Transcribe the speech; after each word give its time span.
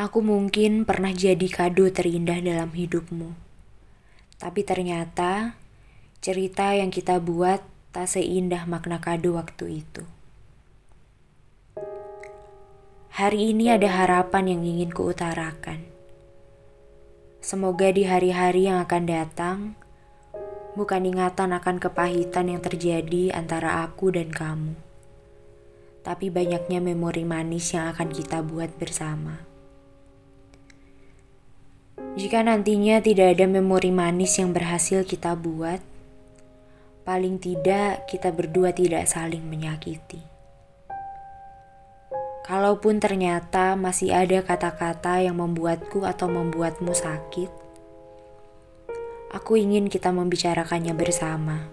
Aku 0.00 0.24
mungkin 0.24 0.88
pernah 0.88 1.12
jadi 1.12 1.44
kado 1.52 1.84
terindah 1.92 2.40
dalam 2.40 2.72
hidupmu. 2.72 3.36
Tapi 4.40 4.64
ternyata 4.64 5.60
cerita 6.24 6.72
yang 6.72 6.88
kita 6.88 7.20
buat 7.20 7.60
tak 7.92 8.08
seindah 8.08 8.64
makna 8.64 8.96
kado 8.96 9.36
waktu 9.36 9.84
itu. 9.84 10.08
Hari 13.12 13.52
ini 13.52 13.68
ada 13.68 13.92
harapan 13.92 14.56
yang 14.56 14.64
ingin 14.64 14.88
kuutarakan. 14.88 15.84
Semoga 17.44 17.92
di 17.92 18.08
hari-hari 18.08 18.72
yang 18.72 18.80
akan 18.80 19.04
datang, 19.04 19.58
bukan 20.80 21.12
ingatan 21.12 21.52
akan 21.52 21.76
kepahitan 21.76 22.48
yang 22.48 22.64
terjadi 22.64 23.36
antara 23.36 23.84
aku 23.84 24.16
dan 24.16 24.32
kamu, 24.32 24.80
tapi 26.00 26.32
banyaknya 26.32 26.80
memori 26.80 27.28
manis 27.28 27.76
yang 27.76 27.92
akan 27.92 28.08
kita 28.08 28.40
buat 28.40 28.72
bersama. 28.80 29.49
Jika 32.18 32.42
nantinya 32.42 32.98
tidak 32.98 33.38
ada 33.38 33.46
memori 33.46 33.94
manis 33.94 34.36
yang 34.36 34.50
berhasil 34.50 35.06
kita 35.06 35.38
buat, 35.38 35.78
paling 37.06 37.38
tidak 37.38 38.10
kita 38.10 38.34
berdua 38.34 38.74
tidak 38.74 39.06
saling 39.06 39.46
menyakiti. 39.46 40.20
Kalaupun 42.50 42.98
ternyata 42.98 43.78
masih 43.78 44.10
ada 44.10 44.42
kata-kata 44.42 45.22
yang 45.22 45.38
membuatku 45.38 46.02
atau 46.02 46.26
membuatmu 46.26 46.90
sakit, 46.90 47.50
aku 49.30 49.54
ingin 49.54 49.86
kita 49.86 50.10
membicarakannya 50.10 50.90
bersama, 50.98 51.70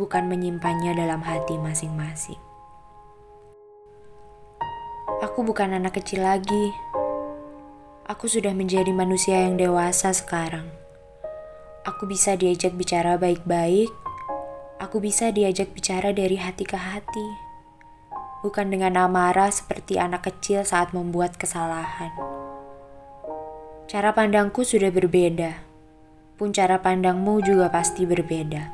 bukan 0.00 0.32
menyimpannya 0.32 0.96
dalam 0.96 1.20
hati 1.20 1.60
masing-masing. 1.60 2.40
Aku 5.20 5.44
bukan 5.44 5.76
anak 5.76 6.00
kecil 6.00 6.24
lagi 6.24 6.72
Aku 8.06 8.30
sudah 8.30 8.54
menjadi 8.54 8.94
manusia 8.94 9.50
yang 9.50 9.58
dewasa 9.58 10.14
sekarang. 10.14 10.70
Aku 11.82 12.06
bisa 12.06 12.38
diajak 12.38 12.78
bicara 12.78 13.18
baik-baik. 13.18 13.90
Aku 14.78 15.02
bisa 15.02 15.34
diajak 15.34 15.74
bicara 15.74 16.14
dari 16.14 16.38
hati 16.38 16.62
ke 16.62 16.78
hati. 16.78 17.26
Bukan 18.46 18.70
dengan 18.70 18.94
amarah 18.94 19.50
seperti 19.50 19.98
anak 19.98 20.22
kecil 20.22 20.62
saat 20.62 20.94
membuat 20.94 21.34
kesalahan. 21.34 22.14
Cara 23.90 24.14
pandangku 24.14 24.62
sudah 24.62 24.94
berbeda. 24.94 25.66
Pun 26.38 26.54
cara 26.54 26.78
pandangmu 26.78 27.42
juga 27.42 27.74
pasti 27.74 28.06
berbeda. 28.06 28.70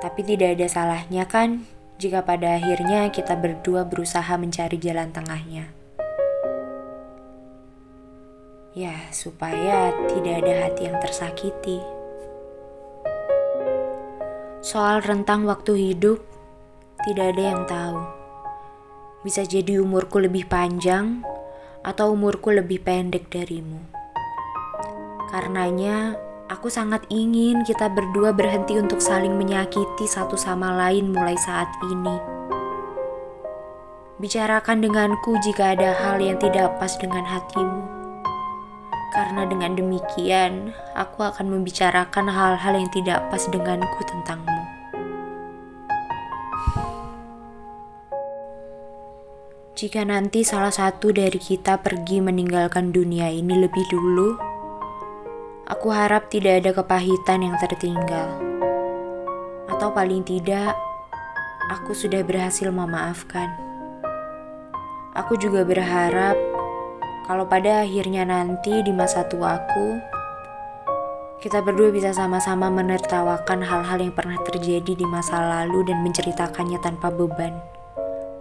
Tapi 0.00 0.20
tidak 0.24 0.56
ada 0.56 0.64
salahnya 0.72 1.28
kan 1.28 1.68
jika 2.00 2.24
pada 2.24 2.56
akhirnya 2.56 3.12
kita 3.12 3.36
berdua 3.36 3.84
berusaha 3.84 4.32
mencari 4.40 4.80
jalan 4.80 5.12
tengahnya. 5.12 5.83
Ya, 8.74 9.06
supaya 9.14 9.94
tidak 10.10 10.42
ada 10.42 10.66
hati 10.66 10.90
yang 10.90 10.98
tersakiti. 10.98 11.78
Soal 14.66 14.98
rentang 14.98 15.46
waktu 15.46 15.78
hidup, 15.94 16.18
tidak 17.06 17.38
ada 17.38 17.42
yang 17.54 17.62
tahu. 17.70 18.02
Bisa 19.22 19.46
jadi 19.46 19.78
umurku 19.78 20.18
lebih 20.18 20.50
panjang 20.50 21.22
atau 21.86 22.18
umurku 22.18 22.50
lebih 22.50 22.82
pendek 22.82 23.30
darimu. 23.30 23.78
Karenanya, 25.30 26.18
aku 26.50 26.66
sangat 26.66 27.06
ingin 27.14 27.62
kita 27.62 27.86
berdua 27.86 28.34
berhenti 28.34 28.74
untuk 28.74 28.98
saling 28.98 29.38
menyakiti 29.38 30.10
satu 30.10 30.34
sama 30.34 30.74
lain 30.74 31.14
mulai 31.14 31.38
saat 31.38 31.70
ini. 31.94 32.18
Bicarakan 34.18 34.82
denganku 34.82 35.38
jika 35.46 35.78
ada 35.78 35.94
hal 35.94 36.18
yang 36.18 36.42
tidak 36.42 36.74
pas 36.82 36.90
dengan 36.98 37.22
hatimu 37.22 37.93
karena 39.14 39.46
dengan 39.46 39.78
demikian 39.78 40.74
aku 40.98 41.22
akan 41.22 41.46
membicarakan 41.46 42.26
hal-hal 42.26 42.74
yang 42.74 42.90
tidak 42.90 43.22
pas 43.30 43.46
denganku 43.46 44.02
tentangmu. 44.10 44.62
Jika 49.74 50.06
nanti 50.06 50.42
salah 50.46 50.70
satu 50.70 51.14
dari 51.14 51.38
kita 51.38 51.78
pergi 51.82 52.22
meninggalkan 52.22 52.94
dunia 52.94 53.30
ini 53.30 53.58
lebih 53.58 53.86
dulu, 53.90 54.38
aku 55.66 55.90
harap 55.90 56.30
tidak 56.30 56.62
ada 56.62 56.70
kepahitan 56.74 57.42
yang 57.42 57.56
tertinggal. 57.58 58.38
Atau 59.66 59.90
paling 59.90 60.22
tidak, 60.22 60.78
aku 61.74 61.90
sudah 61.90 62.22
berhasil 62.22 62.70
memaafkan. 62.70 63.50
Aku 65.18 65.34
juga 65.38 65.66
berharap 65.66 66.53
kalau 67.24 67.48
pada 67.48 67.80
akhirnya 67.80 68.28
nanti 68.28 68.84
di 68.84 68.92
masa 68.92 69.24
tuaku, 69.24 69.96
kita 71.40 71.64
berdua 71.64 71.88
bisa 71.88 72.12
sama-sama 72.12 72.68
menertawakan 72.68 73.64
hal-hal 73.64 73.98
yang 74.00 74.12
pernah 74.12 74.36
terjadi 74.44 74.92
di 74.92 75.06
masa 75.08 75.40
lalu 75.40 75.88
dan 75.88 76.04
menceritakannya 76.04 76.76
tanpa 76.84 77.08
beban, 77.08 77.56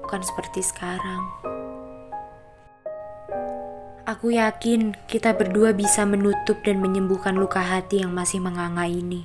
bukan 0.03 0.19
seperti 0.19 0.59
sekarang. 0.59 1.23
Aku 4.03 4.35
yakin 4.35 4.99
kita 5.07 5.31
berdua 5.31 5.71
bisa 5.71 6.03
menutup 6.03 6.59
dan 6.67 6.83
menyembuhkan 6.83 7.39
luka 7.39 7.63
hati 7.63 8.03
yang 8.03 8.11
masih 8.11 8.43
menganga 8.43 8.83
ini. 8.83 9.23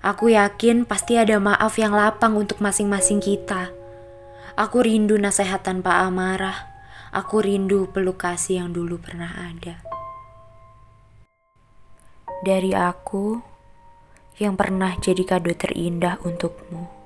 Aku 0.00 0.32
yakin 0.32 0.88
pasti 0.88 1.20
ada 1.20 1.36
maaf 1.36 1.76
yang 1.76 1.92
lapang 1.92 2.40
untuk 2.40 2.56
masing-masing 2.64 3.20
kita. 3.20 3.68
Aku 4.56 4.80
rindu 4.80 5.20
nasihat 5.20 5.60
tanpa 5.60 6.08
amarah 6.08 6.71
Aku 7.12 7.44
rindu 7.44 7.92
peluk 7.92 8.24
kasih 8.24 8.64
yang 8.64 8.72
dulu 8.72 8.96
pernah 8.96 9.28
ada. 9.36 9.84
Dari 12.40 12.72
aku 12.72 13.36
yang 14.40 14.56
pernah 14.56 14.96
jadi 14.96 15.20
kado 15.20 15.52
terindah 15.52 16.24
untukmu. 16.24 17.01